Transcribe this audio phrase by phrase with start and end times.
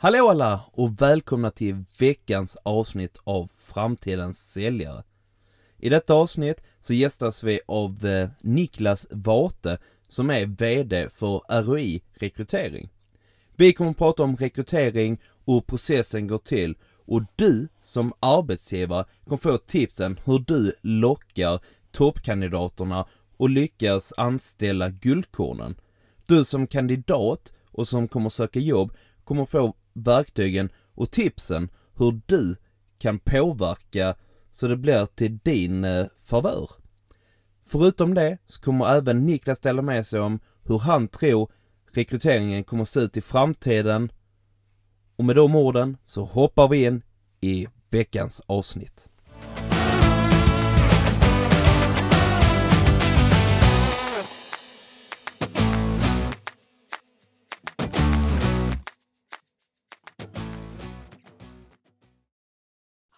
[0.00, 5.04] Hallå alla och välkomna till veckans avsnitt av Framtidens säljare.
[5.78, 12.02] I detta avsnitt så gästas vi av eh, Niklas Vate som är VD för ROI
[12.14, 12.88] Rekrytering.
[13.56, 19.04] Vi kommer att prata om rekrytering och hur processen går till och du som arbetsgivare
[19.24, 23.06] kommer få tipsen hur du lockar toppkandidaterna
[23.36, 25.80] och lyckas anställa guldkornen.
[26.26, 28.92] Du som kandidat och som kommer söka jobb
[29.24, 32.56] kommer få verktygen och tipsen hur du
[32.98, 34.14] kan påverka
[34.50, 36.70] så det blir till din eh, favör.
[37.64, 41.50] Förutom det så kommer även Niklas dela med sig om hur han tror
[41.92, 44.12] rekryteringen kommer att se ut i framtiden.
[45.16, 47.02] Och med de orden så hoppar vi in
[47.40, 49.10] i veckans avsnitt.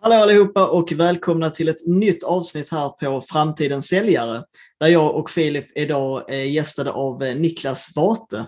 [0.02, 4.44] Hallå allihopa och välkomna till ett nytt avsnitt här på Framtidens säljare.
[4.80, 8.46] Där jag och Filip idag är gästade av eh, Niklas Vate.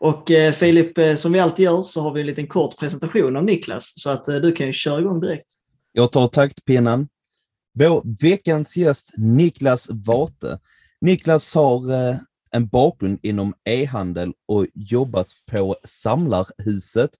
[0.00, 3.44] Och eh, Filip, som vi alltid gör så har vi en liten kort presentation av
[3.44, 5.46] Niklas så att du kan ju köra igång direkt.
[5.92, 7.08] Jag tar taktpinnen.
[7.74, 10.58] Vår veckans gäst Niklas Vate.
[11.00, 11.82] Niklas har
[12.50, 17.10] en bakgrund inom e-handel och jobbat på Samlarhuset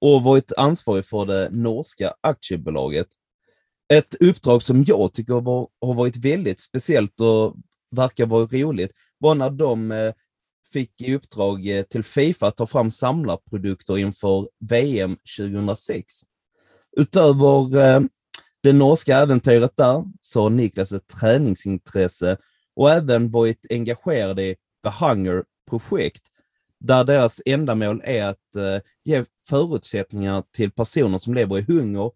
[0.00, 3.06] och varit ansvarig för det norska aktiebolaget.
[3.92, 7.56] Ett uppdrag som jag tycker var, har varit väldigt speciellt och
[7.96, 10.12] verkar vara roligt var när de eh,
[10.72, 16.14] fick i uppdrag eh, till Fifa att ta fram samlarprodukter inför VM 2006.
[16.96, 18.00] Utöver eh,
[18.62, 22.36] det norska äventyret där så har Niklas ett träningsintresse
[22.76, 26.22] och även varit engagerad i The Hunger-projekt
[26.80, 32.10] där deras ändamål är att eh, ge förutsättningar till personer som lever i hunger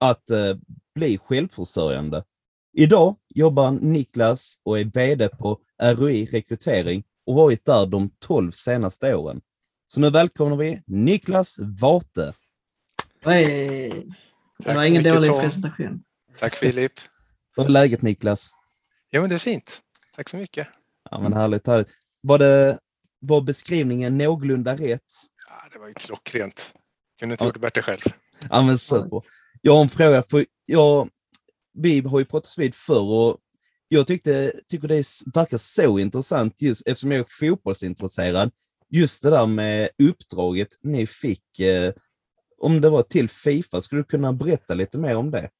[0.00, 0.56] att eh,
[0.94, 2.24] bli självförsörjande.
[2.72, 9.14] Idag jobbar Niklas och är VD på ROI Rekrytering och varit där de 12 senaste
[9.14, 9.40] åren.
[9.86, 12.32] Så nu välkomnar vi Niklas Vate.
[13.24, 14.06] Hej!
[14.58, 15.40] Det var ingen dålig Tom.
[15.40, 16.02] presentation.
[16.38, 16.92] Tack Filip.
[17.56, 18.50] Hur är läget Niklas?
[19.12, 19.80] Jo men det är fint.
[20.16, 20.68] Tack så mycket.
[21.10, 21.88] Ja men härligt, härligt.
[22.20, 22.78] Var, det,
[23.20, 25.02] var beskrivningen någorlunda rätt?
[25.48, 26.70] Ja, det var ju klockrent.
[27.20, 27.48] Kunde inte Ja.
[27.48, 28.00] gjort det bättre själv.
[28.50, 29.20] Ja men super.
[29.62, 31.08] Jag har en fråga, för jag,
[31.78, 33.38] vi har ju pratat vid förr och
[33.88, 38.50] jag tyckte, tycker det verkar så intressant just eftersom jag är fotbollsintresserad.
[38.90, 41.92] Just det där med uppdraget ni fick, eh,
[42.58, 45.50] om det var till Fifa, skulle du kunna berätta lite mer om det?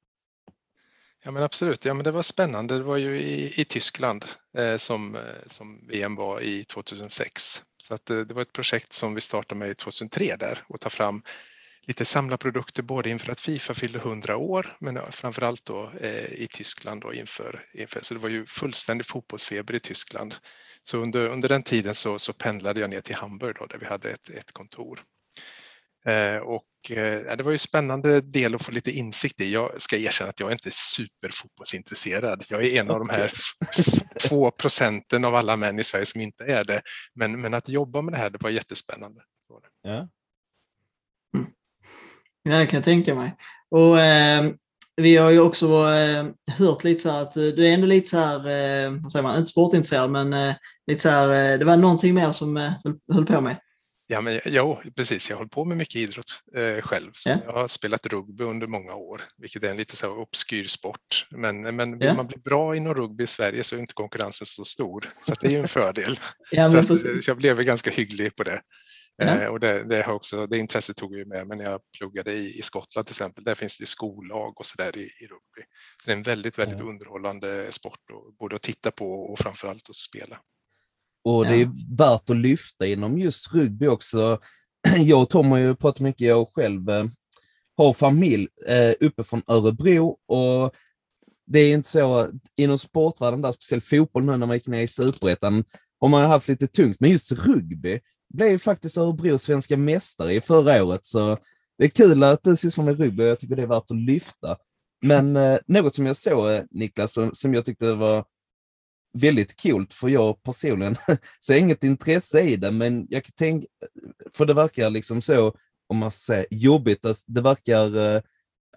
[1.27, 2.77] Ja men absolut, ja, men det var spännande.
[2.77, 4.25] Det var ju i, i Tyskland
[4.57, 7.63] eh, som, eh, som VM var i 2006.
[7.77, 10.89] Så att, eh, det var ett projekt som vi startade med 2003 där och ta
[10.89, 11.23] fram
[11.87, 16.47] lite samlarprodukter både inför att Fifa fyllde 100 år men eh, framförallt då eh, i
[16.51, 20.35] Tyskland då inför, inför, så det var ju fullständig fotbollsfeber i Tyskland.
[20.83, 23.85] Så under, under den tiden så, så pendlade jag ner till Hamburg då, där vi
[23.85, 25.03] hade ett, ett kontor.
[26.07, 29.53] Eh, och eh, ja, det var ju spännande del att få lite insikt i.
[29.53, 32.43] Jag ska erkänna att jag är inte superfotbollsintresserad.
[32.49, 33.31] Jag är en av de här
[34.27, 36.81] två procenten av alla män i Sverige som inte är det.
[37.13, 39.21] Men, men att jobba med det här, det var jättespännande.
[39.49, 39.89] Var det.
[39.89, 40.07] Ja.
[42.43, 43.35] Ja, det kan jag tänka mig.
[43.69, 44.51] Och eh,
[44.95, 48.09] vi har ju också eh, hört lite så här att eh, du är ändå lite
[48.09, 50.55] så här, eh, vad säger man, inte sportintresserad, men eh,
[50.87, 53.59] lite så här, eh, det var någonting mer som eh, höll, höll på med.
[54.09, 55.29] Ja, men, jo, precis.
[55.29, 57.11] Jag håller på med mycket idrott eh, själv.
[57.25, 57.37] Ja.
[57.45, 61.27] Jag har spelat rugby under många år, vilket är en lite så obskyr sport.
[61.29, 64.65] Men, men vill man bli bra inom rugby i Sverige så är inte konkurrensen så
[64.65, 65.09] stor.
[65.15, 66.19] Så det är ju en fördel.
[66.51, 68.61] Ja, Så, att, eh, så jag blev ganska hygglig på det.
[69.17, 69.25] Ja.
[69.25, 72.33] Eh, och det, det, har också, det intresset tog jag med mig när jag pluggade
[72.33, 73.43] i, i Skottland till exempel.
[73.43, 75.61] Där finns det skollag och så där i, i rugby.
[76.03, 79.89] Så det är en väldigt, väldigt underhållande sport, och, både att titta på och framförallt
[79.89, 80.39] att spela.
[81.27, 81.61] Och det Ja.
[81.61, 84.39] är värt att lyfta inom just rugby också.
[84.97, 87.05] Jag och Tom har ju pratat mycket, jag själv eh,
[87.77, 90.73] har familj eh, uppe från Örebro och
[91.47, 92.27] det är inte så
[92.57, 95.63] inom sportvärlden där, speciellt fotboll nu när man gick ner i superettan,
[95.99, 97.99] har man haft lite tungt, men just rugby
[98.33, 101.37] blev ju faktiskt Örebro svenska mästare i förra året, så
[101.77, 103.97] det är kul att du sysslar med rugby och jag tycker det är värt att
[103.97, 104.57] lyfta.
[105.05, 108.25] Men eh, något som jag såg, eh, Niklas, som, som jag tyckte var
[109.21, 110.95] väldigt coolt, för jag personligen
[111.45, 113.67] ser inget intresse i det, men jag kan tänka,
[114.33, 115.55] för det verkar liksom så,
[115.87, 118.21] om man säger jobbigt, det verkar, eh,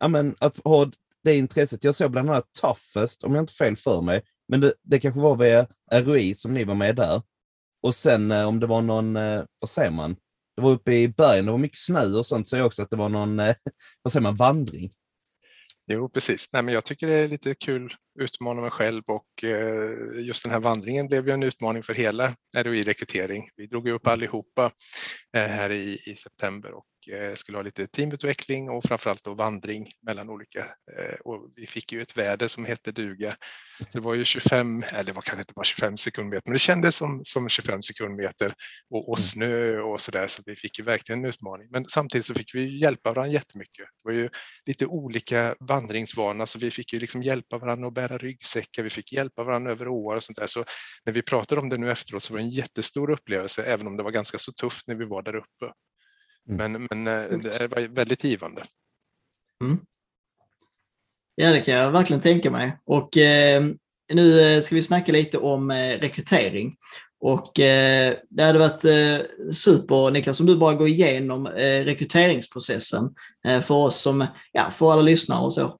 [0.01, 0.91] ja men att ha
[1.25, 1.85] det intresset.
[1.85, 5.21] Jag såg bland annat Toughest, om jag inte fel för mig, men det, det kanske
[5.21, 7.23] var via ROI som ni var med där.
[7.83, 10.17] Och sen eh, om det var någon, eh, vad säger man,
[10.57, 12.91] det var uppe i bergen, det var mycket snö och sånt, så jag också att
[12.91, 13.55] det var någon, eh,
[14.03, 14.93] vad säger man, vandring.
[15.93, 16.53] Jo, precis.
[16.53, 20.43] Nej, men jag tycker det är lite kul att utmana mig själv och eh, just
[20.43, 23.49] den här vandringen blev ju en utmaning för hela ROI-rekrytering.
[23.57, 24.71] Vi drog upp allihopa
[25.37, 26.85] eh, här i, i september och
[27.35, 30.61] skulle ha lite teamutveckling och framförallt då vandring mellan olika.
[30.99, 33.35] Eh, och vi fick ju ett väder som hette duga.
[33.93, 36.97] Det var ju 25, eller det var kanske inte bara 25 sekundmeter, men det kändes
[36.97, 38.55] som, som 25 sekundmeter
[38.91, 39.25] och, och mm.
[39.25, 41.69] snö och så där, så vi fick ju verkligen en utmaning.
[41.71, 43.85] Men samtidigt så fick vi hjälpa varandra jättemycket.
[43.85, 44.29] Det var ju
[44.67, 48.83] lite olika vandringsvana, så vi fick ju liksom hjälpa varandra att bära ryggsäckar.
[48.83, 50.47] Vi fick hjälpa varandra över åar och sånt där.
[50.47, 50.65] Så
[51.05, 53.97] när vi pratade om det nu efteråt så var det en jättestor upplevelse, även om
[53.97, 55.73] det var ganska så tufft när vi var där uppe.
[56.49, 56.73] Mm.
[56.73, 58.65] Men, men eh, det var väldigt givande.
[59.65, 59.79] Mm.
[61.35, 62.79] Ja, det kan jag verkligen tänka mig.
[62.85, 63.65] Och eh,
[64.13, 66.77] nu eh, ska vi snacka lite om eh, rekrytering.
[67.21, 73.15] Och eh, det hade varit eh, super, Niklas, om du bara går igenom eh, rekryteringsprocessen
[73.63, 75.79] för oss som, ja, för alla lyssnare och så.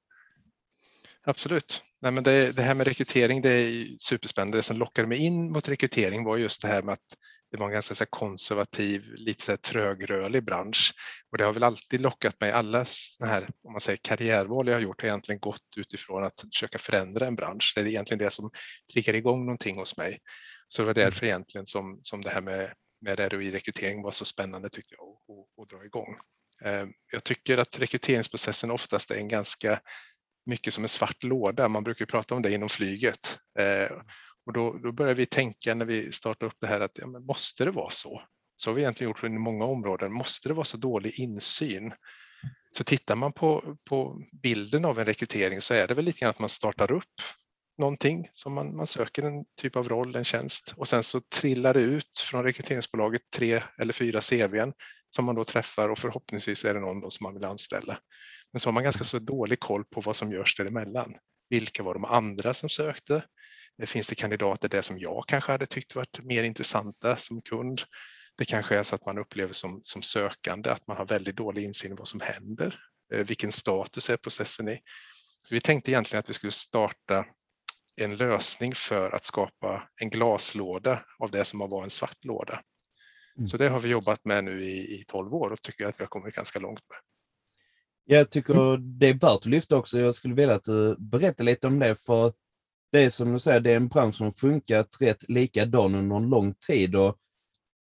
[1.23, 1.81] Absolut.
[2.01, 4.57] Nej, men det, det här med rekrytering, det är superspännande.
[4.57, 7.17] Det som lockade mig in mot rekrytering var just det här med att
[7.51, 10.93] det var en ganska så konservativ, lite så trögrörlig bransch.
[11.31, 12.51] Och det har väl alltid lockat mig.
[12.51, 12.85] Alla
[13.21, 17.27] här om man säger, karriärval jag har gjort har egentligen gått utifrån att försöka förändra
[17.27, 17.73] en bransch.
[17.75, 18.51] Det är egentligen det som
[18.93, 20.19] triggar igång någonting hos mig.
[20.67, 21.03] Så det var mm.
[21.03, 25.61] därför egentligen som, som det här med, med ROI-rekrytering var så spännande tyckte jag att,
[25.61, 26.15] att dra igång.
[26.65, 29.79] Eh, jag tycker att rekryteringsprocessen oftast är en ganska
[30.45, 31.67] mycket som en svart låda.
[31.67, 33.39] Man brukar prata om det inom flyget.
[34.45, 37.25] Och då, då börjar vi tänka när vi startar upp det här att ja, men
[37.25, 38.21] måste det vara så?
[38.57, 40.13] Så har vi egentligen gjort i många områden.
[40.13, 41.93] Måste det vara så dålig insyn?
[42.77, 46.29] Så tittar man på, på bilden av en rekrytering så är det väl lite grann
[46.29, 47.21] att man startar upp
[47.77, 51.73] någonting som man, man söker en typ av roll, en tjänst och sen så trillar
[51.73, 54.73] det ut från rekryteringsbolaget tre eller fyra CVn
[55.15, 57.99] som man då träffar och förhoppningsvis är det någon som man vill anställa.
[58.53, 61.15] Men så har man ganska så dålig koll på vad som görs däremellan.
[61.49, 63.23] Vilka var de andra som sökte?
[63.85, 67.81] Finns det kandidater där som jag kanske hade tyckt varit mer intressanta som kund?
[68.37, 71.63] Det kanske är så att man upplever som, som sökande att man har väldigt dålig
[71.63, 72.79] insyn i vad som händer.
[73.13, 74.79] Eh, vilken status är processen i?
[75.43, 77.25] Så vi tänkte egentligen att vi skulle starta
[77.95, 82.61] en lösning för att skapa en glaslåda av det som har varit en svart låda.
[83.37, 83.47] Mm.
[83.47, 86.03] Så det har vi jobbat med nu i, i 12 år och tycker att vi
[86.03, 86.97] har kommit ganska långt med.
[88.05, 89.97] Jag tycker det är värt att lyfta också.
[89.97, 92.33] Jag skulle vilja att du berättar lite om det, för
[92.91, 96.29] det är som du säger, det är en bransch som funkat rätt likadan under en
[96.29, 96.95] lång tid.
[96.95, 97.17] Och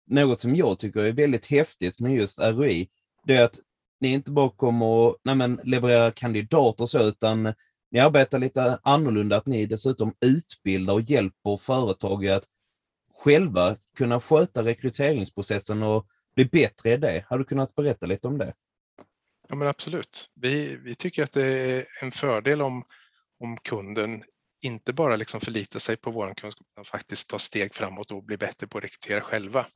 [0.07, 2.89] något som jag tycker är väldigt häftigt med just ROI,
[3.25, 3.59] det är att
[4.01, 7.55] ni inte bara kommer att nej men, leverera kandidater och så, utan
[7.91, 12.45] ni arbetar lite annorlunda, att ni dessutom utbildar och hjälper företag att
[13.15, 17.25] själva kunna sköta rekryteringsprocessen och bli bättre i det.
[17.29, 18.55] Har du kunnat berätta lite om det?
[19.49, 20.31] Ja, men absolut.
[20.35, 22.85] Vi, vi tycker att det är en fördel om,
[23.41, 24.25] om kunden
[24.63, 28.37] inte bara liksom förlita sig på vår kunskap utan faktiskt ta steg framåt och bli
[28.37, 29.67] bättre på att rekrytera själva.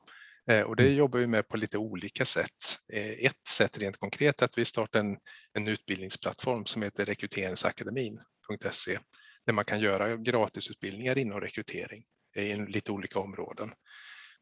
[0.50, 0.96] Eh, och det mm.
[0.96, 2.78] jobbar vi med på lite olika sätt.
[2.92, 5.18] Eh, ett sätt rent konkret är att vi startar en,
[5.52, 8.98] en utbildningsplattform som heter rekryteringsakademin.se
[9.46, 12.04] där man kan göra gratisutbildningar inom rekrytering
[12.36, 13.72] i lite olika områden.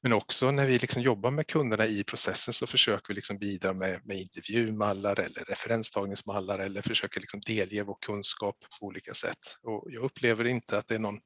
[0.05, 3.73] Men också när vi liksom jobbar med kunderna i processen så försöker vi liksom bidra
[3.73, 9.39] med, med intervjumallar eller referenstagningsmallar eller försöker liksom delge vår kunskap på olika sätt.
[9.63, 11.21] Och jag upplever inte att det är någon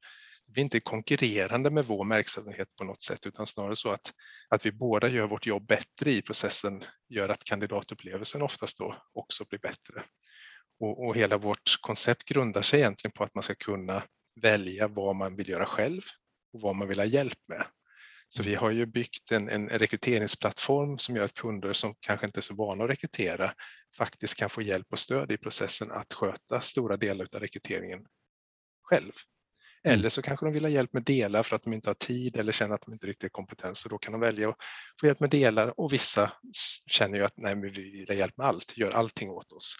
[0.53, 4.13] vi är inte konkurrerande med vår verksamhet på något sätt utan snarare så att,
[4.49, 9.45] att vi båda gör vårt jobb bättre i processen gör att kandidatupplevelsen oftast då också
[9.49, 10.03] blir bättre.
[10.79, 14.03] Och, och hela vårt koncept grundar sig egentligen på att man ska kunna
[14.41, 16.01] välja vad man vill göra själv
[16.53, 17.65] och vad man vill ha hjälp med.
[18.29, 22.39] Så vi har ju byggt en, en rekryteringsplattform som gör att kunder som kanske inte
[22.39, 23.53] är så vana att rekrytera
[23.97, 28.05] faktiskt kan få hjälp och stöd i processen att sköta stora delar av rekryteringen
[28.83, 29.11] själv.
[29.83, 29.99] Mm.
[29.99, 32.37] Eller så kanske de vill ha hjälp med delar för att de inte har tid
[32.37, 34.55] eller känner att de inte riktigt har kompetens och då kan de välja att
[34.99, 36.31] få hjälp med delar och vissa
[36.87, 39.75] känner ju att nej, men vi vill ha hjälp med allt, gör allting åt oss.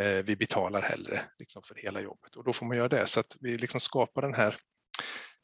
[0.00, 3.20] Eh, vi betalar hellre liksom för hela jobbet och då får man göra det så
[3.20, 4.56] att vi liksom skapar den här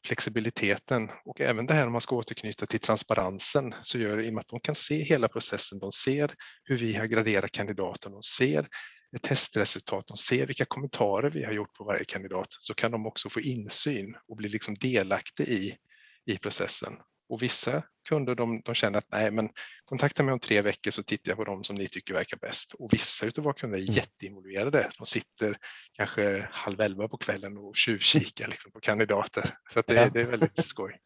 [0.05, 4.29] flexibiliteten och även det här om man ska återknyta till transparensen så gör det i
[4.29, 5.79] och med att de kan se hela processen.
[5.79, 8.11] De ser hur vi har graderat kandidaten.
[8.11, 8.67] De ser
[9.15, 13.07] ett testresultat, de ser vilka kommentarer vi har gjort på varje kandidat, så kan de
[13.07, 15.77] också få insyn och bli liksom delaktig i,
[16.25, 16.93] i processen.
[17.29, 19.49] Och vissa kunder de, de känner att nej, men
[19.85, 22.73] kontakta mig om tre veckor så tittar jag på dem som ni tycker verkar bäst.
[22.73, 23.93] Och vissa av våra kunder är mm.
[23.93, 24.91] jätteinvolverade.
[24.97, 25.57] De sitter
[25.93, 29.57] kanske halv elva på kvällen och tjuvkikar liksom på kandidater.
[29.73, 30.09] Så det, ja.
[30.09, 30.99] det, är väldigt skoj.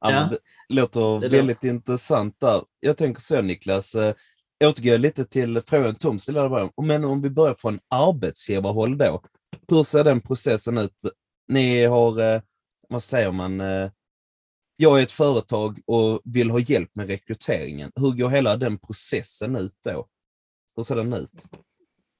[0.00, 0.28] Ja, ja.
[0.30, 0.38] Det
[0.74, 1.68] låter det väldigt låter.
[1.68, 2.62] intressant där.
[2.80, 4.14] Jag tänker så Niklas, eh,
[4.64, 9.22] återgår lite till frågan Tom ställde Men om vi börjar från arbetsgivarhåll då.
[9.68, 10.94] Hur ser den processen ut?
[11.48, 12.40] Ni har, eh,
[12.88, 13.90] vad säger man, eh,
[14.76, 17.92] jag är ett företag och vill ha hjälp med rekryteringen.
[17.96, 20.08] Hur går hela den processen ut då?
[20.76, 21.44] Hur ser den ut?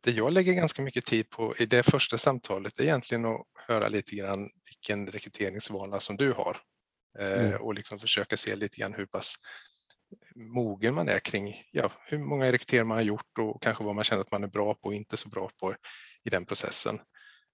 [0.00, 3.88] Det jag lägger ganska mycket tid på i det första samtalet är egentligen att höra
[3.88, 6.56] lite grann vilken rekryteringsvana som du har
[7.18, 7.62] eh, mm.
[7.62, 9.34] och liksom försöka se lite grann hur pass
[10.34, 14.04] mogen man är kring ja, hur många rekryteringar man har gjort och kanske vad man
[14.04, 15.75] känner att man är bra på och inte så bra på
[16.25, 17.00] i den processen.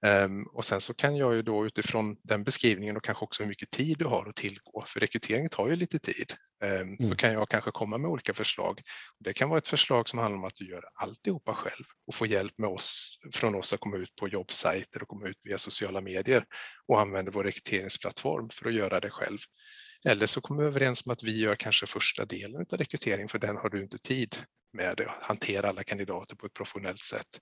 [0.07, 3.49] Um, och sen så kan jag ju då utifrån den beskrivningen och kanske också hur
[3.49, 6.97] mycket tid du har att tillgå, för rekrytering tar ju lite tid, mm.
[7.09, 8.81] så kan jag kanske komma med olika förslag.
[9.19, 12.27] Det kan vara ett förslag som handlar om att du gör alltihopa själv och får
[12.27, 16.01] hjälp med oss, från oss att komma ut på jobbsajter och komma ut via sociala
[16.01, 16.45] medier
[16.87, 19.39] och använder vår rekryteringsplattform för att göra det själv.
[20.05, 23.39] Eller så kommer vi överens om att vi gör kanske första delen av rekrytering för
[23.39, 24.37] den har du inte tid
[24.73, 27.39] med att hantera alla kandidater på ett professionellt sätt.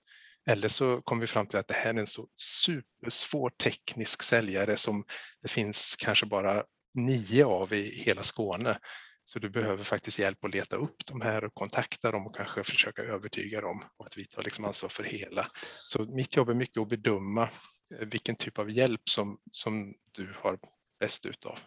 [0.47, 4.77] Eller så kommer vi fram till att det här är en så supersvår teknisk säljare
[4.77, 5.05] som
[5.43, 8.79] det finns kanske bara nio av i hela Skåne.
[9.25, 12.65] Så du behöver faktiskt hjälp att leta upp de här och kontakta dem och kanske
[12.65, 15.47] försöka övertyga dem och att vi tar liksom ansvar för hela.
[15.87, 17.43] Så mitt jobb är mycket att bedöma
[17.95, 20.59] eh, vilken typ av hjälp som, som du har
[21.01, 21.59] bäst utav.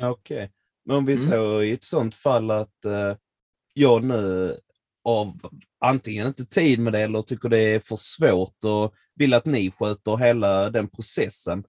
[0.00, 0.48] Okej, okay.
[0.84, 1.24] men om vi mm.
[1.26, 3.16] så i ett sådant fall att eh,
[3.74, 4.56] jag nu
[5.06, 5.40] av
[5.80, 9.70] antingen inte tid med det eller tycker det är för svårt och vill att ni
[9.70, 11.64] sköter hela den processen.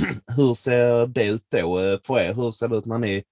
[0.36, 2.34] Hur ser det ut då eh, för er?
[2.34, 3.24] Hur ser det ut när ni...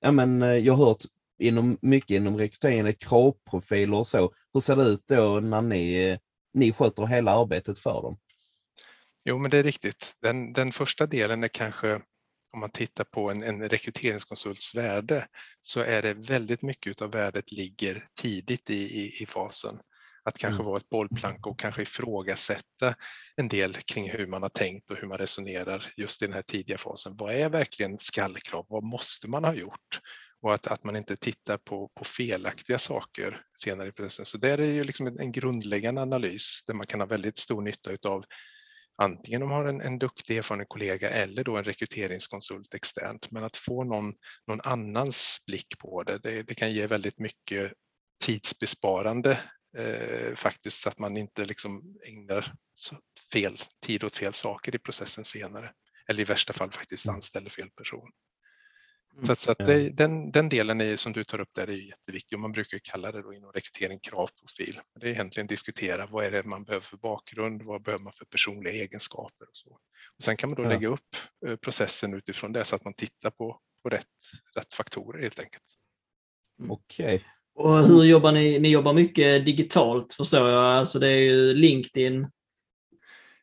[0.00, 1.04] Ja, men, eh, jag har hört
[1.38, 4.32] inom, mycket inom rekryteringen, kravprofiler och så.
[4.52, 6.18] Hur ser det ut då när ni, eh,
[6.54, 8.18] ni sköter hela arbetet för dem?
[9.24, 10.14] Jo, men det är riktigt.
[10.22, 12.00] Den, den första delen är kanske
[12.52, 15.28] om man tittar på en, en rekryteringskonsults värde
[15.60, 19.80] så är det väldigt mycket av värdet ligger tidigt i, i, i fasen.
[20.24, 20.66] Att kanske mm.
[20.66, 22.94] vara ett bollplank och kanske ifrågasätta
[23.36, 26.42] en del kring hur man har tänkt och hur man resonerar just i den här
[26.42, 27.16] tidiga fasen.
[27.16, 28.66] Vad är verkligen skallkrav?
[28.68, 30.00] Vad måste man ha gjort?
[30.42, 34.26] Och att, att man inte tittar på, på felaktiga saker senare i processen.
[34.26, 37.62] Så där är ju liksom en, en grundläggande analys där man kan ha väldigt stor
[37.62, 38.24] nytta utav
[39.00, 43.30] antingen om man har en, en duktig erfaren kollega eller då en rekryteringskonsult externt.
[43.30, 44.14] Men att få någon,
[44.46, 47.72] någon annans blick på det, det, det kan ge väldigt mycket
[48.24, 49.40] tidsbesparande
[49.76, 52.54] eh, faktiskt, att man inte liksom ägnar
[53.32, 55.72] fel tid åt fel saker i processen senare.
[56.08, 57.14] Eller i värsta fall faktiskt mm.
[57.14, 58.10] anställer fel person.
[59.12, 59.26] Mm.
[59.26, 61.72] Så, att, så att det, den, den delen är, som du tar upp där är
[61.72, 64.80] jätteviktig och man brukar kalla det då inom rekrytering kravprofil.
[65.00, 68.24] Det är egentligen diskutera vad är det man behöver för bakgrund, vad behöver man för
[68.24, 69.70] personliga egenskaper och så.
[70.18, 70.68] Och sen kan man då ja.
[70.68, 74.06] lägga upp eh, processen utifrån det så att man tittar på, på rätt,
[74.56, 75.64] rätt faktorer helt enkelt.
[76.58, 76.70] Mm.
[76.70, 77.14] Okej.
[77.14, 77.20] Okay.
[77.54, 78.58] Och hur jobbar ni?
[78.58, 82.30] Ni jobbar mycket digitalt förstår jag, alltså det är ju LinkedIn.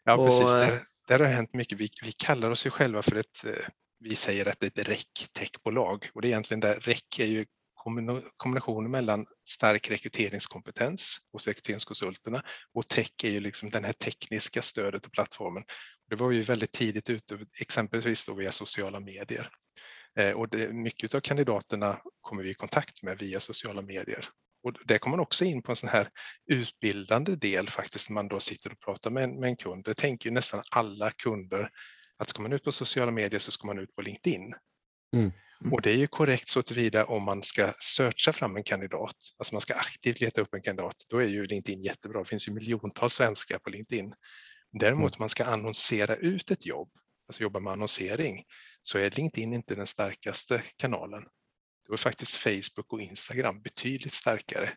[0.03, 0.27] Ja, och...
[0.27, 0.51] precis.
[0.51, 1.79] Där, där har hänt mycket.
[1.79, 3.65] Vi, vi kallar oss ju själva för ett eh,
[3.99, 7.45] vi säger att det är ett REC-techbolag och det är egentligen där REC är ju
[8.37, 15.05] kombinationen mellan stark rekryteringskompetens hos rekryteringskonsulterna och tech är ju liksom den här tekniska stödet
[15.05, 15.63] och plattformen.
[16.09, 19.49] Det var ju väldigt tidigt ute, exempelvis då via sociala medier.
[20.19, 24.29] Eh, och det, mycket av kandidaterna kommer vi i kontakt med via sociala medier.
[24.63, 26.09] Och där kommer man också in på en sån här
[26.51, 29.83] utbildande del faktiskt när man då sitter och pratar med en, med en kund.
[29.85, 31.69] Det tänker ju nästan alla kunder
[32.17, 34.53] att ska man ut på sociala medier så ska man ut på LinkedIn.
[35.15, 35.31] Mm.
[35.61, 35.73] Mm.
[35.73, 39.53] Och det är ju korrekt så tillvida om man ska searcha fram en kandidat, alltså
[39.53, 42.19] man ska aktivt leta upp en kandidat, då är ju LinkedIn jättebra.
[42.19, 44.13] Det finns ju miljontals svenskar på LinkedIn.
[44.71, 45.19] Däremot mm.
[45.19, 46.89] man ska annonsera ut ett jobb,
[47.27, 48.43] alltså jobba med annonsering,
[48.83, 51.23] så är LinkedIn inte den starkaste kanalen.
[51.87, 54.73] Då är faktiskt Facebook och Instagram betydligt starkare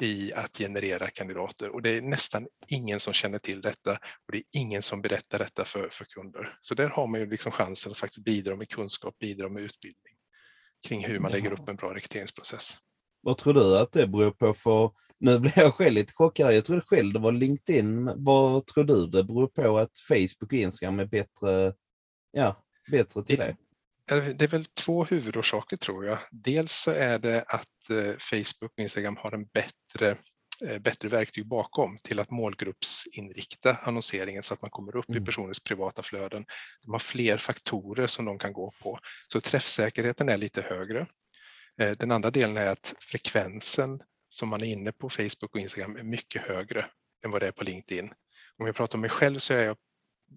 [0.00, 4.38] i att generera kandidater och det är nästan ingen som känner till detta och det
[4.38, 6.58] är ingen som berättar detta för, för kunder.
[6.60, 10.12] Så där har man ju liksom chansen att faktiskt bidra med kunskap, bidra med utbildning
[10.88, 12.78] kring hur man lägger upp en bra rekryteringsprocess.
[13.20, 14.54] Vad tror du att det beror på?
[14.54, 16.54] För nu blir jag själv lite chockad.
[16.54, 18.10] Jag trodde själv det var LinkedIn.
[18.16, 21.74] Vad tror du det beror på att Facebook och Instagram är bättre,
[22.32, 23.44] ja, bättre till det?
[23.46, 23.56] Det
[24.16, 26.18] är väl två huvudorsaker tror jag.
[26.30, 30.16] Dels så är det att eh, Facebook och Instagram har en bättre
[30.64, 35.22] eh, bättre verktyg bakom till att målgruppsinrikta annonseringen så att man kommer upp mm.
[35.22, 36.44] i personers privata flöden.
[36.82, 38.98] De har fler faktorer som de kan gå på,
[39.32, 41.06] så träffsäkerheten är lite högre.
[41.80, 45.96] Eh, den andra delen är att frekvensen som man är inne på Facebook och Instagram
[45.96, 46.86] är mycket högre
[47.24, 48.12] än vad det är på LinkedIn.
[48.58, 49.76] Om jag pratar om mig själv så är jag,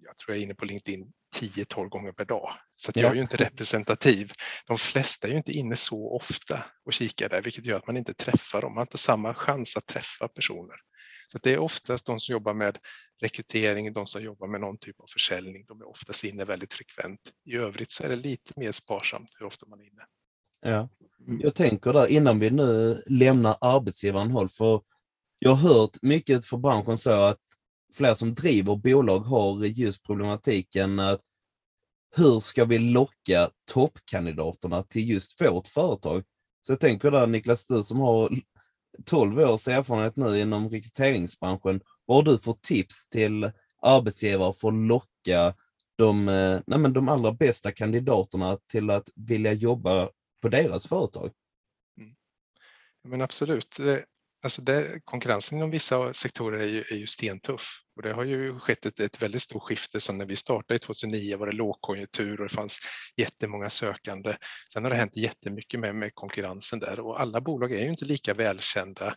[0.02, 2.50] jag tror jag är inne på LinkedIn 10-12 gånger per dag.
[2.76, 4.30] Så jag är ju inte representativ.
[4.66, 7.96] De flesta är ju inte inne så ofta och kikar där, vilket gör att man
[7.96, 8.70] inte träffar dem.
[8.70, 10.76] Man har inte samma chans att träffa personer.
[11.28, 12.78] Så det är oftast de som jobbar med
[13.20, 17.20] rekrytering, de som jobbar med någon typ av försäljning, de är oftast inne väldigt frekvent.
[17.44, 20.02] I övrigt så är det lite mer sparsamt hur ofta man är inne.
[20.60, 20.88] Ja.
[21.26, 21.40] Mm.
[21.40, 24.82] Jag tänker där innan vi nu lämnar arbetsgivaren håll, för
[25.38, 27.40] jag har hört mycket för branschen så att
[27.96, 31.20] fler som driver bolag har just problematiken att
[32.16, 36.24] hur ska vi locka toppkandidaterna till just vårt företag?
[36.60, 38.40] Så jag tänker där Niklas, du som har
[39.04, 43.50] 12 års erfarenhet nu inom rekryteringsbranschen, vad har du för tips till
[43.82, 45.54] arbetsgivare för att locka
[45.96, 50.10] de, eh, nej men de allra bästa kandidaterna till att vilja jobba
[50.42, 51.30] på deras företag?
[51.98, 52.10] Mm.
[53.04, 53.78] Men absolut.
[54.46, 58.58] Alltså det, konkurrensen inom vissa sektorer är ju, är ju stentuff och det har ju
[58.58, 60.00] skett ett, ett väldigt stort skifte.
[60.00, 62.78] Så när vi startade 2009 var det lågkonjunktur och det fanns
[63.16, 64.36] jättemånga sökande.
[64.72, 68.04] Sen har det hänt jättemycket med, med konkurrensen där och alla bolag är ju inte
[68.04, 69.14] lika välkända.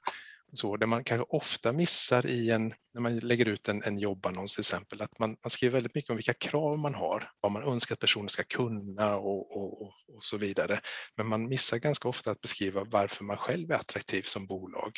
[0.54, 4.56] Så det man kanske ofta missar i en, när man lägger ut en, en jobbannons
[4.56, 7.64] till exempel, att man, man skriver väldigt mycket om vilka krav man har, vad man
[7.64, 10.82] önskar att personen ska kunna och, och, och, och så vidare.
[11.18, 14.92] Men man missar ganska ofta att beskriva varför man själv är attraktiv som bolag.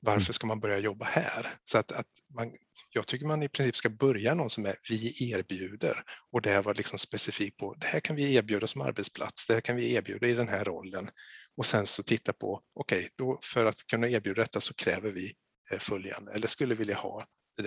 [0.00, 0.32] Varför mm.
[0.32, 1.54] ska man börja jobba här?
[1.64, 2.52] Så att, att man,
[2.90, 6.74] jag tycker man i princip ska börja någon som är vi erbjuder och det var
[6.74, 10.26] liksom specifikt på det här kan vi erbjuda som arbetsplats, det här kan vi erbjuda
[10.26, 11.10] i den här rollen
[11.56, 15.34] och sen så titta på okej, okay, för att kunna erbjuda detta så kräver vi
[15.70, 17.26] eh, följande eller skulle vilja ha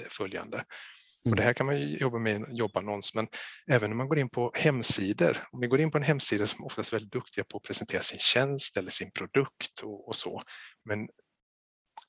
[0.09, 0.65] följande.
[1.29, 1.45] Och det mm.
[1.45, 3.27] här kan man jobba med i en jobbannons, men
[3.71, 5.47] även när man går in på hemsidor.
[5.51, 8.01] Om vi går in på en hemsida som oftast är väldigt duktiga på att presentera
[8.01, 10.41] sin tjänst eller sin produkt och, och så,
[10.85, 11.07] men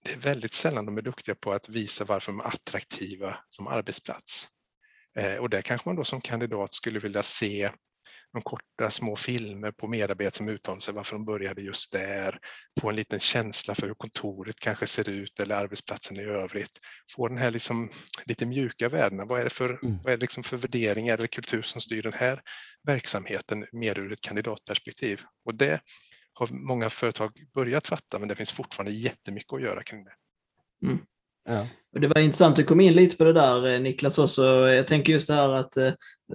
[0.04, 3.66] det är väldigt sällan de är duktiga på att visa varför de är attraktiva som
[3.66, 4.48] arbetsplats.
[5.18, 7.70] Eh, och där kanske man då som kandidat skulle vilja se
[8.32, 12.38] de korta små filmer på medarbetare som uttalar sig varför de började just där,
[12.80, 16.78] få en liten känsla för hur kontoret kanske ser ut eller arbetsplatsen i övrigt.
[17.16, 17.90] Få den här liksom,
[18.24, 19.24] lite mjuka värdena.
[19.24, 19.98] Vad är det, för, mm.
[20.02, 22.42] vad är det liksom för värderingar eller kultur som styr den här
[22.82, 25.22] verksamheten mer ur ett kandidatperspektiv?
[25.44, 25.80] Och det
[26.32, 30.14] har många företag börjat fatta, men det finns fortfarande jättemycket att göra kring det.
[30.86, 30.98] Mm.
[31.48, 31.66] Ja.
[31.94, 34.44] Och det var intressant att komma in lite på det där eh, Niklas också.
[34.68, 35.92] Jag tänker just det här att eh,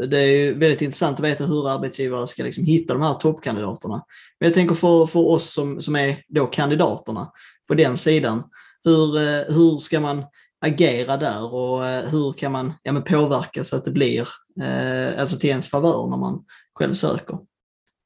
[0.10, 4.06] det är väldigt intressant att veta hur arbetsgivare ska liksom hitta de här toppkandidaterna.
[4.39, 7.32] Men jag tänker för, för oss som, som är då kandidaterna
[7.67, 8.43] på den sidan,
[8.84, 10.26] hur, eh, hur ska man
[10.65, 14.28] agera där och hur kan man ja, påverka så att det blir
[14.62, 17.39] eh, alltså till ens favör när man själv söker?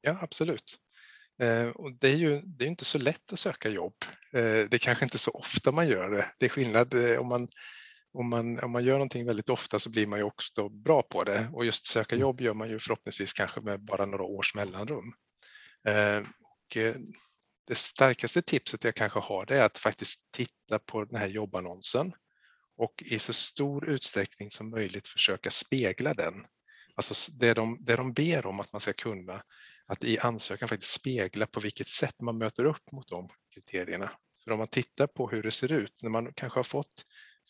[0.00, 0.78] Ja, absolut.
[1.38, 3.94] Eh, och det är ju det är inte så lätt att söka jobb.
[4.32, 6.26] Eh, det är kanske inte så ofta man gör det.
[6.38, 7.48] Det är skillnad eh, om man,
[8.12, 11.24] om man, om man gör någonting väldigt ofta så blir man ju också bra på
[11.24, 12.20] det och just söka mm.
[12.20, 15.12] jobb gör man ju förhoppningsvis kanske med bara några års mellanrum.
[16.42, 16.76] Och
[17.66, 22.12] det starkaste tipset jag kanske har det är att faktiskt titta på den här jobbannonsen
[22.76, 26.46] och i så stor utsträckning som möjligt försöka spegla den.
[26.94, 29.42] Alltså det de, det de ber om att man ska kunna
[29.88, 34.10] att i ansökan faktiskt spegla på vilket sätt man möter upp mot de kriterierna.
[34.44, 37.04] För om man tittar på hur det ser ut när man kanske har fått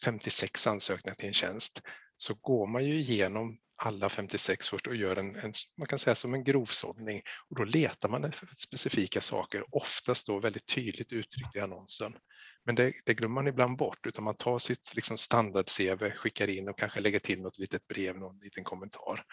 [0.04, 1.82] 56 ansökningar till en tjänst
[2.16, 6.14] så går man ju igenom alla 56 först och gör en, en man kan säga
[6.14, 11.56] som en grovsållning och då letar man efter specifika saker, oftast då väldigt tydligt uttryckt
[11.56, 12.16] i annonsen.
[12.64, 16.68] Men det, det glömmer man ibland bort utan man tar sitt liksom standard-CV, skickar in
[16.68, 19.24] och kanske lägger till något litet brev, någon liten kommentar.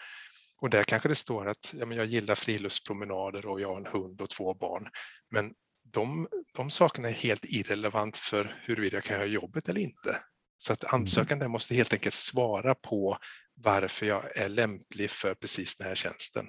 [0.60, 3.86] Och där kanske det står att ja, men jag gillar friluftspromenader och jag har en
[3.86, 4.88] hund och två barn.
[5.30, 5.54] Men
[5.92, 10.22] de, de sakerna är helt irrelevant för huruvida jag kan göra jobbet eller inte.
[10.58, 10.94] Så att mm.
[10.94, 13.18] ansökan där måste helt enkelt svara på
[13.54, 16.46] varför jag är lämplig för precis den här tjänsten.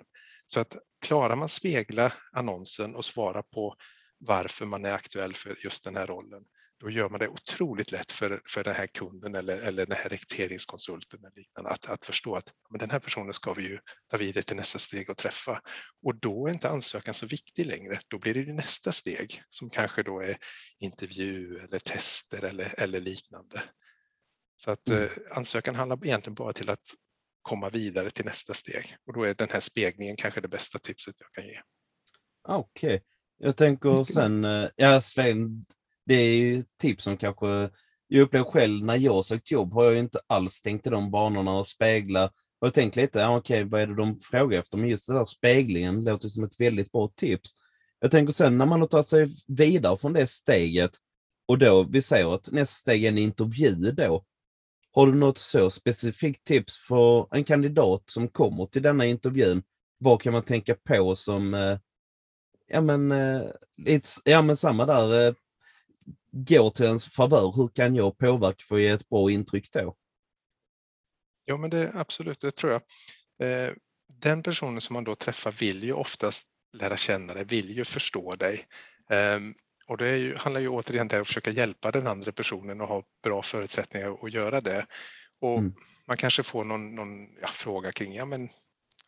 [0.47, 3.75] Så att klarar man spegla annonsen och svara på
[4.19, 6.43] varför man är aktuell för just den här rollen,
[6.79, 10.09] då gör man det otroligt lätt för, för den här kunden eller, eller den här
[10.09, 14.17] rekryteringskonsulten eller liknande att, att förstå att men den här personen ska vi ju ta
[14.17, 15.61] vidare till nästa steg och träffa.
[16.03, 17.99] Och då är inte ansökan så viktig längre.
[18.07, 20.37] Då blir det nästa steg som kanske då är
[20.79, 23.63] intervju eller tester eller, eller liknande.
[24.57, 25.03] Så att mm.
[25.03, 26.93] eh, ansökan handlar egentligen bara till att
[27.41, 31.15] komma vidare till nästa steg och då är den här speglingen kanske det bästa tipset
[31.19, 31.61] jag kan ge.
[32.47, 32.99] Okej, okay.
[33.37, 35.65] jag tänker sen, eh, ja Sven,
[36.07, 37.69] det är ju tips som kanske
[38.07, 41.51] jag upplever själv när jag sökt jobb har jag inte alls tänkt i de banorna
[41.51, 42.25] och spegla.
[42.59, 44.77] Och jag tänkt lite, ja, okej, vad är det de frågar efter?
[44.77, 47.51] Men just det där speglingen låter som ett väldigt bra tips.
[47.99, 50.91] Jag tänker sen när man har tagit sig vidare från det steget
[51.47, 54.25] och då vi säger att nästa steg är en intervju då.
[54.91, 59.63] Har du något så specifikt tips för en kandidat som kommer till denna intervjun?
[59.97, 61.77] Vad kan man tänka på som, eh,
[62.67, 63.41] ja men, eh,
[64.23, 65.33] ja men samma där, eh,
[66.45, 67.53] går till ens favör.
[67.55, 69.95] Hur kan jag påverka för att ge ett bra intryck då?
[71.45, 72.81] Ja, men det absolut, det tror jag.
[73.47, 73.73] Eh,
[74.21, 78.35] den personen som man då träffar vill ju oftast lära känna dig, vill ju förstå
[78.35, 78.65] dig.
[79.09, 79.55] Ehm,
[79.87, 83.03] och det ju, handlar ju återigen om att försöka hjälpa den andra personen och ha
[83.23, 84.85] bra förutsättningar att göra det.
[85.41, 85.73] Och mm.
[86.07, 88.49] Man kanske får någon, någon ja, fråga kring, ja men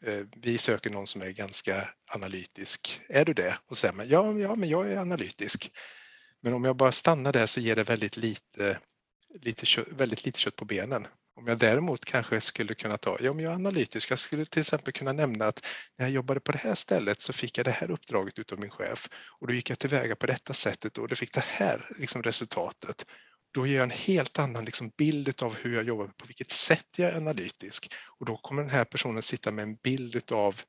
[0.05, 3.01] eh, vi söker någon som är ganska analytisk.
[3.09, 3.57] Är du det?
[3.65, 5.71] Och säger man, ja, ja men jag är analytisk.
[6.41, 8.79] Men om jag bara stannar där så ger det väldigt lite,
[9.39, 11.07] lite kött, väldigt lite kött på benen.
[11.35, 14.59] Om jag däremot kanske skulle kunna ta, ja men jag är analytisk, jag skulle till
[14.59, 15.65] exempel kunna nämna att
[15.97, 18.69] när jag jobbade på det här stället så fick jag det här uppdraget utav min
[18.69, 22.23] chef och då gick jag tillväga på detta sättet och det fick det här liksom,
[22.23, 23.05] resultatet.
[23.51, 26.87] Då ger jag en helt annan liksom, bild av hur jag jobbar, på vilket sätt
[26.97, 30.61] jag är analytisk och då kommer den här personen sitta med en bild utav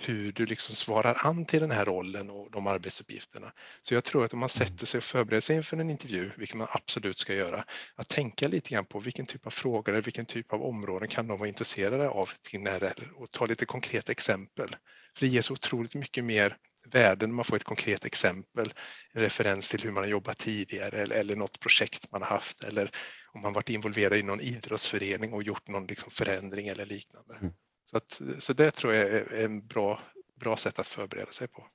[0.00, 3.52] hur du liksom svarar an till den här rollen och de arbetsuppgifterna.
[3.82, 4.68] Så jag tror att om man mm.
[4.68, 8.48] sätter sig och förbereder sig inför en intervju, vilket man absolut ska göra, att tänka
[8.48, 11.48] lite grann på vilken typ av frågor eller vilken typ av områden kan de vara
[11.48, 14.76] intresserade av till när, och ta lite konkreta exempel.
[15.16, 16.56] För det ger så otroligt mycket mer
[16.86, 18.74] värde när man får ett konkret exempel,
[19.12, 22.64] en referens till hur man har jobbat tidigare eller, eller något projekt man har haft
[22.64, 22.90] eller
[23.32, 27.34] om man varit involverad i någon idrottsförening och gjort någon liksom förändring eller liknande.
[27.34, 27.52] Mm.
[27.90, 30.00] Så, att, så det tror jag är en bra,
[30.40, 31.66] bra sätt att förbereda sig på.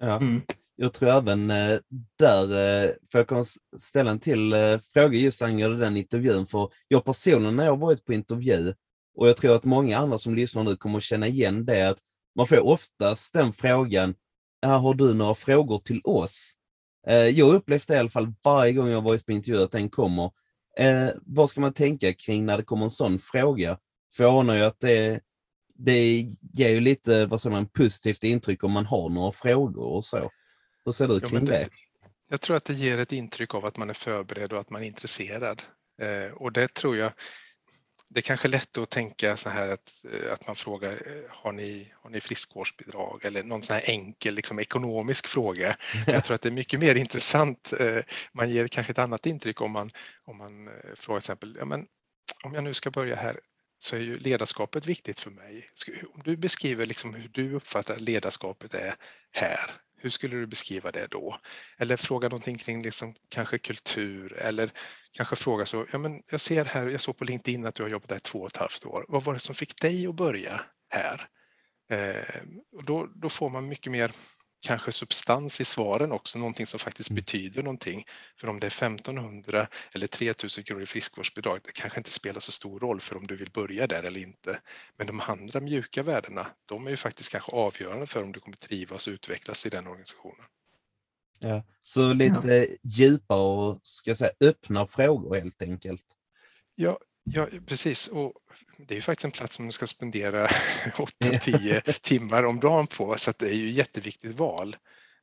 [0.00, 0.16] Ja.
[0.16, 0.42] Mm.
[0.76, 1.78] Jag tror även eh,
[2.18, 7.04] där, eh, för jag ställa en till eh, fråga just angående den intervjun, för jag
[7.04, 8.74] personligen när jag varit på intervju,
[9.14, 11.98] och jag tror att många andra som lyssnar nu kommer att känna igen det, att
[12.36, 14.14] man får oftast den frågan,
[14.62, 16.52] har du några frågor till oss?
[17.32, 20.30] Jag upplevt det i alla fall varje gång jag varit på intervju att den kommer.
[21.22, 23.78] vad ska man tänka kring när det kommer en sån fråga?
[24.14, 25.20] För jag anar ju att det
[25.84, 30.04] det ger ju lite, vad säger man, positivt intryck om man har några frågor och
[30.04, 30.30] så.
[30.84, 31.68] Hur ser du kring ja, det, det?
[32.28, 34.82] Jag tror att det ger ett intryck av att man är förberedd och att man
[34.82, 35.62] är intresserad.
[36.02, 37.12] Eh, och det tror jag,
[38.08, 41.52] det är kanske lätt att tänka så här att, eh, att man frågar, eh, har
[41.52, 45.76] ni, har ni friskvårdsbidrag eller någon sån här enkel liksom, ekonomisk fråga.
[46.06, 47.72] Jag tror att det är mycket mer intressant.
[47.80, 49.90] Eh, man ger kanske ett annat intryck om man,
[50.24, 51.86] om man frågar till exempel, ja, men,
[52.44, 53.40] om jag nu ska börja här,
[53.84, 55.68] så är ju ledarskapet viktigt för mig.
[56.14, 58.94] Om du beskriver liksom hur du uppfattar ledarskapet är
[59.30, 61.38] här, hur skulle du beskriva det då?
[61.78, 64.72] Eller fråga någonting kring liksom kanske kultur eller
[65.12, 67.90] kanske fråga så, ja men jag ser här, jag såg på LinkedIn att du har
[67.90, 69.04] jobbat där två och ett halvt år.
[69.08, 71.28] Vad var det som fick dig att börja här?
[71.90, 72.42] Eh,
[72.72, 74.12] och då, då får man mycket mer
[74.62, 77.14] kanske substans i svaren också, någonting som faktiskt mm.
[77.14, 78.04] betyder någonting.
[78.36, 82.52] För om det är 1500 eller 3000 kronor i friskvårdsbidrag, det kanske inte spelar så
[82.52, 84.60] stor roll för om du vill börja där eller inte.
[84.96, 88.56] Men de andra mjuka värdena, de är ju faktiskt kanske avgörande för om du kommer
[88.56, 90.44] trivas och utvecklas i den organisationen.
[91.40, 92.76] Ja, så lite ja.
[92.82, 96.04] djupa och ska jag säga, öppna frågor helt enkelt.
[96.74, 98.08] Ja, Ja, precis.
[98.08, 98.32] Och
[98.78, 100.46] det är ju faktiskt en plats som du ska spendera
[100.86, 104.76] 8-10 timmar om dagen på, så det är ju ett jätteviktigt val.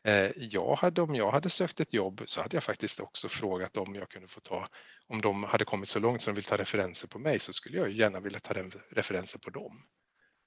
[0.04, 3.78] Eh, jag hade, om jag hade sökt ett jobb så hade jag faktiskt också frågat
[3.78, 4.66] om jag kunde få ta,
[5.08, 7.78] om de hade kommit så långt som de vill ta referenser på mig så skulle
[7.78, 8.54] jag gärna vilja ta
[8.92, 9.84] referenser på dem.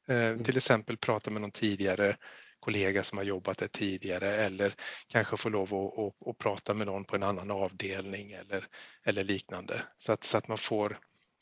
[0.08, 0.44] Eh, mm.
[0.44, 2.16] Till exempel prata med någon tidigare
[2.60, 4.74] kollega som har jobbat där tidigare eller
[5.08, 8.66] kanske få lov att, att, att prata med någon på en annan avdelning eller,
[9.04, 9.84] eller liknande.
[9.98, 10.98] Så att, så att man får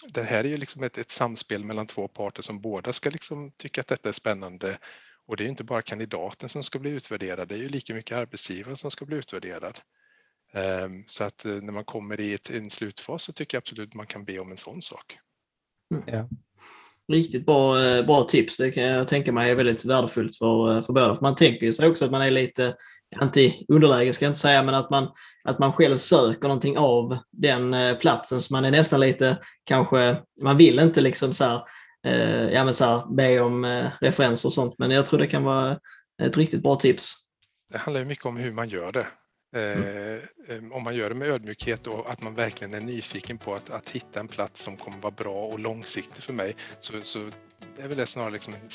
[0.09, 3.51] det här är ju liksom ett, ett, samspel mellan två parter som båda ska liksom
[3.51, 4.79] tycka att detta är spännande.
[5.27, 8.19] Och det är inte bara kandidaten som ska bli utvärderad, det är ju lika mycket
[8.19, 9.81] arbetsgivaren som ska bli utvärderad.
[10.55, 13.95] Um, så att uh, när man kommer i ett, en slutfas så tycker jag absolut
[13.95, 15.19] man kan be om en sån sak.
[15.95, 16.05] Mm.
[16.07, 16.29] Ja.
[17.13, 18.57] Riktigt bra, eh, bra tips.
[18.57, 21.15] Det kan jag tänka mig är väldigt värdefullt för, eh, för båda.
[21.15, 22.77] För man tänker ju sig också att man är lite,
[23.23, 25.09] inte underläge ska jag inte säga, men att man,
[25.45, 28.41] att man själv söker någonting av den eh, platsen.
[28.41, 31.63] Så man är nästan lite, kanske, man vill inte liksom så här,
[32.53, 35.79] ja men så här, be om referenser och sånt, men jag tror det kan vara
[36.23, 37.15] ett riktigt bra tips.
[37.73, 39.07] Det handlar mycket om hur man gör det.
[39.57, 40.21] Mm.
[40.49, 43.71] Eh, om man gör det med ödmjukhet och att man verkligen är nyfiken på att,
[43.71, 47.19] att hitta en plats som kommer vara bra och långsiktig för mig så, så
[47.79, 48.71] är väl det snarare liksom en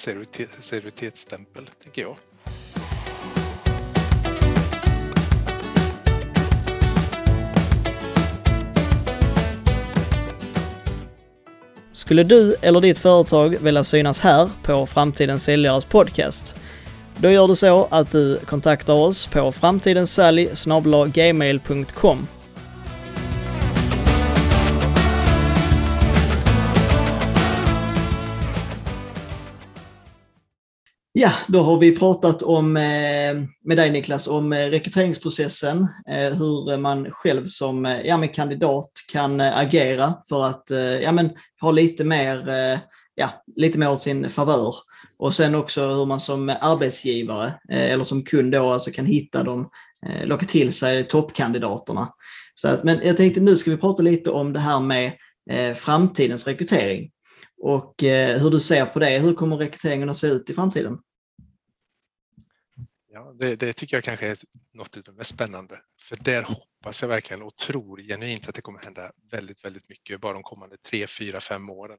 [0.62, 2.18] seriositetsstämpel, tänker jag.
[12.06, 16.56] Skulle du eller ditt företag vilja synas här på Framtidens Säljares podcast?
[17.18, 22.28] Då gör du så att du kontaktar oss på framtidensalj.gmail.com
[31.18, 36.78] Ja, då har vi pratat om, eh, med dig Niklas om eh, rekryteringsprocessen, eh, hur
[36.78, 40.64] man själv som ja, men kandidat kan agera för att
[41.02, 41.30] ja, men,
[41.62, 42.46] ha lite mer,
[43.16, 44.76] ja, lite mer åt sin favör.
[45.18, 49.70] Och sen också hur man som arbetsgivare eller som kund då alltså kan hitta dem,
[50.24, 52.14] locka till sig toppkandidaterna.
[52.56, 55.12] Så att, men jag tänkte nu ska vi prata lite om det här med
[55.76, 57.12] framtidens rekrytering
[57.58, 59.20] och eh, hur du ser på det.
[59.20, 61.00] Hur kommer rekryteringen att se ut i framtiden?
[63.12, 64.38] Ja, det, det, tycker jag kanske är
[64.74, 65.82] något av det mest spännande.
[66.02, 70.22] För där hoppas jag verkligen och tror genuint att det kommer hända väldigt, väldigt mycket
[70.22, 71.98] bara de kommande tre, fyra, fem åren.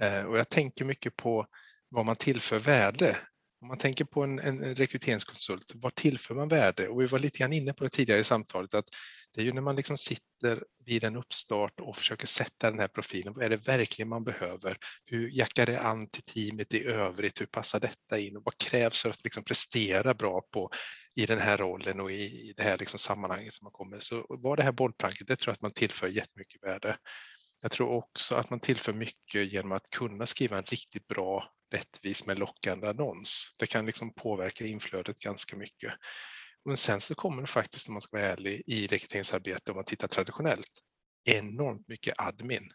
[0.00, 1.46] Eh, och jag tänker mycket på
[1.88, 3.16] vad man tillför värde
[3.60, 6.88] om man tänker på en, en rekryteringskonsult, vad tillför man värde?
[6.88, 8.88] Och vi var lite grann inne på det tidigare i samtalet att
[9.34, 12.88] det är ju när man liksom sitter vid en uppstart och försöker sätta den här
[12.88, 13.34] profilen.
[13.34, 14.76] Vad är det verkligen man behöver?
[15.04, 17.40] Hur jackar det an till teamet i övrigt?
[17.40, 18.36] Hur passar detta in?
[18.36, 20.70] Och vad krävs för att liksom prestera bra på
[21.14, 24.00] i den här rollen och i, i det här liksom sammanhanget som man kommer?
[24.00, 26.96] Så var det här bollplanket, det tror jag att man tillför jättemycket värde.
[27.60, 32.26] Jag tror också att man tillför mycket genom att kunna skriva en riktigt bra, rättvis
[32.26, 33.54] men lockande annons.
[33.58, 35.92] Det kan liksom påverka inflödet ganska mycket.
[36.68, 39.84] Men sen så kommer det faktiskt, om man ska vara ärlig, i rekryteringsarbete om man
[39.84, 40.70] tittar traditionellt,
[41.24, 42.72] enormt mycket admin.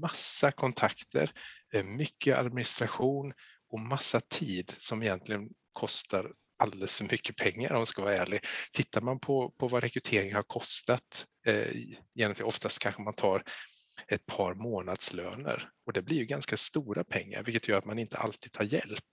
[0.00, 1.32] Massa kontakter,
[1.72, 3.32] eh, mycket administration
[3.68, 8.40] och massa tid som egentligen kostar alldeles för mycket pengar om man ska vara ärlig.
[8.72, 13.44] Tittar man på, på vad rekrytering har kostat, eh, oftast kanske man tar
[14.08, 18.18] ett par månadslöner och det blir ju ganska stora pengar vilket gör att man inte
[18.18, 19.04] alltid tar hjälp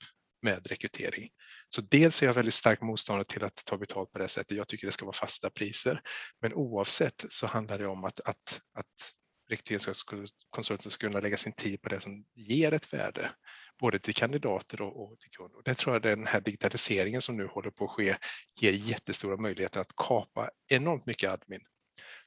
[0.41, 1.29] med rekrytering.
[1.69, 4.57] Så dels är jag väldigt stark motståndare till att ta betalt på det sättet.
[4.57, 6.01] Jag tycker det ska vara fasta priser.
[6.41, 9.13] Men oavsett så handlar det om att, att, att
[9.49, 13.31] rekryteringskonsulten ska kunna lägga sin tid på det som ger ett värde,
[13.79, 15.57] både till kandidater och, och till kunder.
[15.57, 18.17] Och det tror jag den här digitaliseringen som nu håller på att ske
[18.59, 21.61] ger jättestora möjligheter att kapa enormt mycket admin.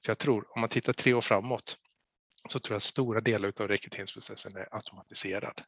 [0.05, 1.77] Så jag tror om man tittar tre år framåt
[2.49, 5.62] så tror jag att stora delar av rekryteringsprocessen är automatiserad.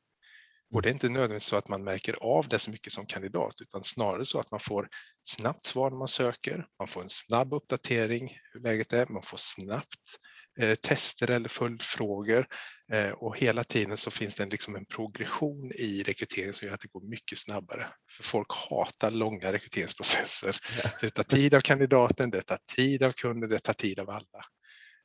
[0.72, 3.60] Och det är inte nödvändigtvis så att man märker av det så mycket som kandidat,
[3.60, 4.88] utan snarare så att man får
[5.24, 9.38] snabbt svar när man söker, man får en snabb uppdatering hur läget är, man får
[9.38, 10.00] snabbt
[10.58, 12.46] eh, tester eller följdfrågor
[12.92, 16.74] eh, och hela tiden så finns det en, liksom en progression i rekrytering som gör
[16.74, 17.88] att det går mycket snabbare.
[18.10, 20.56] För folk hatar långa rekryteringsprocesser.
[21.00, 24.44] Det tar tid av kandidaten, det tar tid av kunden, det tar tid av alla.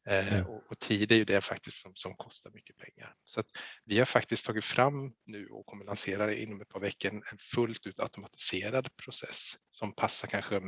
[0.07, 0.45] Mm.
[0.45, 3.15] Och, och, tid är ju det faktiskt som, som kostar mycket pengar.
[3.23, 3.47] Så att
[3.85, 7.87] vi har faktiskt tagit fram nu och kommer lansera inom ett par veckor en fullt
[7.87, 10.61] ut automatiserad process som passar kanske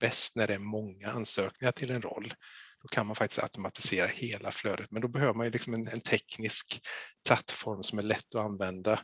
[0.00, 2.34] bäst när det är många ansökningar till en roll.
[2.86, 6.00] Då kan man faktiskt automatisera hela flödet, men då behöver man ju liksom en, en
[6.00, 6.80] teknisk
[7.26, 9.00] plattform som är lätt att använda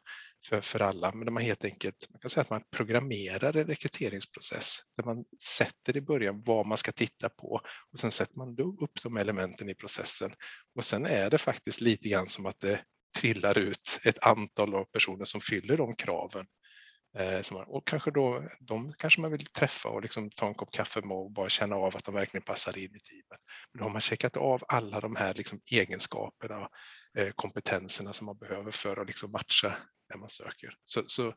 [0.48, 1.12] för, för alla.
[1.12, 5.24] Men där man helt enkelt man kan säga att man programmerar en rekryteringsprocess där man
[5.58, 7.60] sätter i början vad man ska titta på
[7.92, 10.34] och sen sätter man upp de elementen i processen.
[10.74, 12.82] Och sen är det faktiskt lite grann som att det
[13.18, 16.46] trillar ut ett antal av personer som fyller de kraven
[17.18, 21.00] Eh, och kanske då, de kanske man vill träffa och liksom ta en kopp kaffe
[21.00, 23.40] med och bara känna av att de verkligen passar in i teamet.
[23.72, 26.68] Men då har man checkat av alla de här liksom egenskaperna,
[27.18, 29.76] eh, kompetenserna som man behöver för att liksom matcha
[30.10, 30.74] när man söker.
[30.84, 31.34] Så, så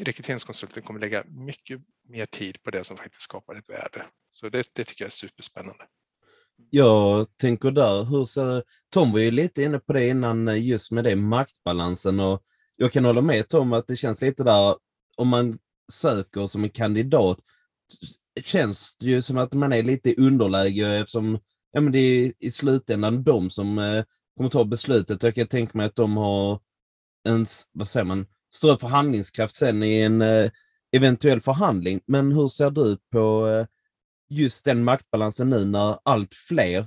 [0.00, 4.06] rekryteringskonsulten kommer lägga mycket mer tid på det som faktiskt skapar ett värde.
[4.32, 5.86] Så det, det tycker jag är superspännande.
[6.70, 10.92] Jag tänker där, hur ser, Tom var ju lite inne på det innan eh, just
[10.92, 12.42] med det maktbalansen och
[12.76, 14.76] jag kan hålla med Tom att det känns lite där,
[15.16, 15.58] om man
[15.92, 17.38] söker som en kandidat,
[18.44, 21.38] känns det ju som att man är lite i underläge eftersom
[21.72, 24.04] ja, men det är i slutändan de som eh,
[24.36, 25.22] kommer ta beslutet.
[25.22, 26.60] Jag kan tänka mig att de har
[27.28, 30.50] en, vad säger man, större förhandlingskraft sen i en eh,
[30.92, 32.00] eventuell förhandling.
[32.06, 33.66] Men hur ser du på eh,
[34.28, 36.78] just den maktbalansen nu när allt fler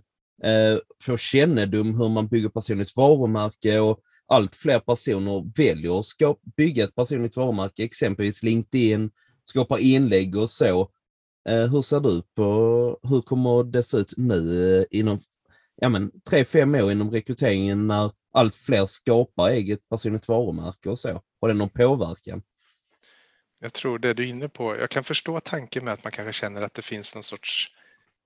[0.43, 6.83] eh, får kännedom hur man bygger personligt varumärke och allt fler personer väljer att bygga
[6.83, 9.11] ett personligt varumärke, exempelvis LinkedIn,
[9.45, 10.91] skapar inlägg och så.
[11.49, 15.19] Eh, hur ser du på, hur kommer det se ut nu eh, inom
[15.75, 20.99] ja, men, tre, fem år inom rekryteringen när allt fler skapar eget personligt varumärke och
[20.99, 21.21] så?
[21.41, 22.41] Har det någon påverkan?
[23.59, 26.33] Jag tror det du är inne på, jag kan förstå tanken med att man kanske
[26.33, 27.67] känner att det finns någon sorts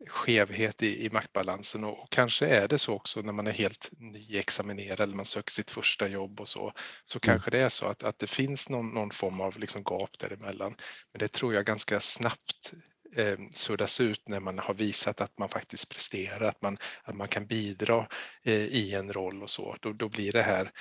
[0.07, 3.89] skevhet i, i maktbalansen och, och, kanske är det så också när man är helt
[3.97, 6.73] nyexaminerad eller man söker sitt första jobb och så,
[7.05, 7.21] så mm.
[7.21, 10.75] kanske det är så att, att det finns någon, någon form av liksom gap däremellan.
[11.13, 12.73] Men det tror jag ganska snabbt
[13.15, 17.27] eh, suddas ut när man har visat att man faktiskt presterar, att man, att man
[17.27, 18.07] kan bidra
[18.43, 19.77] eh, i en roll och så.
[19.81, 20.71] Då, då blir det här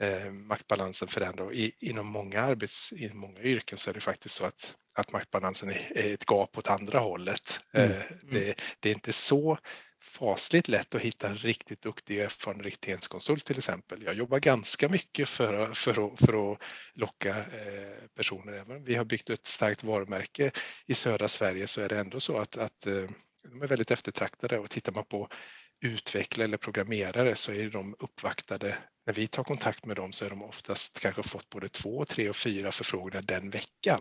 [0.00, 1.52] eh, maktbalansen förändrad.
[1.52, 5.70] I, inom många arbets, i många yrken så är det faktiskt så att, att maktbalansen
[5.70, 7.60] är, ett gap åt andra hållet.
[7.72, 7.90] Mm.
[7.90, 9.58] Eh, det, det, är inte så
[10.00, 14.02] fasligt lätt att hitta en riktigt duktig erfaren rekryteringskonsult till exempel.
[14.02, 16.58] Jag jobbar ganska mycket för, för, att, för att
[16.94, 18.52] locka eh, personer.
[18.52, 20.50] Även vi har byggt ett starkt varumärke
[20.86, 23.04] i södra Sverige så är det ändå så att, att eh,
[23.42, 25.28] de är väldigt eftertraktade och tittar man på
[25.80, 28.78] utvecklare eller programmerare så är de uppvaktade.
[29.06, 32.28] När vi tar kontakt med dem så är de oftast kanske fått både två, tre
[32.28, 34.00] och fyra förfrågningar den veckan.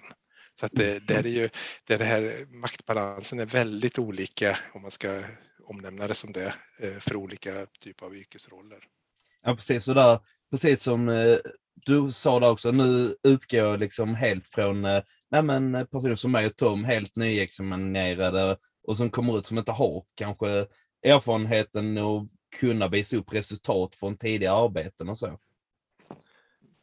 [0.60, 1.50] Så att det, det, är ju,
[1.88, 5.24] det, det här maktbalansen är väldigt olika om man ska
[5.64, 8.80] omnämna det som det eh, för olika typer av yrkesroller.
[9.44, 10.20] Ja precis, så där,
[10.52, 11.38] precis som eh,
[11.86, 14.82] du sa där också, nu utgår jag liksom helt från
[15.32, 19.72] nej men, personer som mig och Tom, helt nyexaminerade och som kommer ut som inte
[19.72, 20.68] har kanske
[21.04, 22.28] erfarenheten och
[22.60, 25.40] kunna visa upp resultat från tidigare arbeten och så.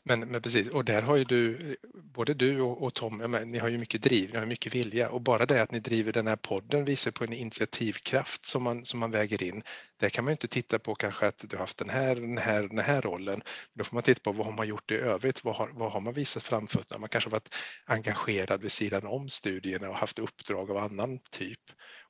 [0.06, 3.58] Men, men precis, och där har ju du, både du och, och Tom, men, ni
[3.58, 6.26] har ju mycket driv, ni har mycket vilja och bara det att ni driver den
[6.26, 9.62] här podden visar på en initiativkraft som man, som man väger in.
[9.96, 12.38] Där kan man ju inte titta på kanske att du har haft den här, den
[12.38, 13.42] här, den här rollen.
[13.74, 15.44] Då får man titta på vad har man gjort i övrigt?
[15.44, 16.98] Vad har, vad har man visat framfötterna?
[17.00, 21.60] Man kanske har varit engagerad vid sidan om studierna och haft uppdrag av annan typ.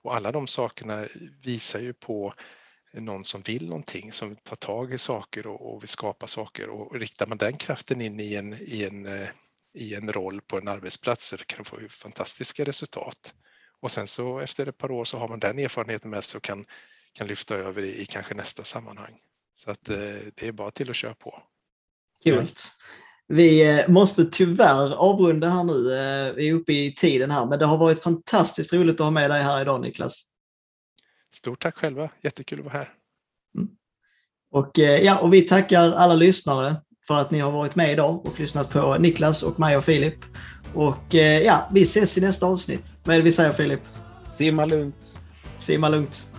[0.02, 1.07] Och alla de sakerna
[1.42, 2.33] visar ju på
[3.00, 6.94] någon som vill någonting, som tar tag i saker och, och vill skapa saker och
[6.94, 9.28] riktar man den kraften in i en, i en, eh,
[9.74, 13.35] i en roll på en arbetsplats så kan man få fantastiska resultat.
[13.80, 16.42] Och sen så efter ett par år så har man den erfarenheten med sig och
[16.42, 16.64] kan,
[17.12, 19.20] kan lyfta över i, i kanske nästa sammanhang.
[19.57, 19.96] Så att eh,
[20.35, 21.42] det är bara till att köra på.
[22.22, 22.48] Kul.
[23.26, 25.83] Vi eh, måste tyvärr avrunda här nu.
[26.37, 29.30] Vi är uppe i tiden här, men det har varit fantastiskt roligt att ha med
[29.30, 30.33] dig här idag Niklas.
[31.34, 32.88] Stort tack själva, jättekul att vara här.
[33.58, 33.68] Mm.
[34.50, 38.26] Och, eh, ja, och vi tackar alla lyssnare för att ni har varit med idag
[38.26, 40.14] och lyssnat på Niklas och mig och Filip.
[40.74, 42.96] Och eh, ja, vi ses i nästa avsnitt.
[43.04, 43.80] Vad är det vi säger Filip?
[44.22, 45.18] Simma lugnt.
[45.58, 46.33] Simma lugnt.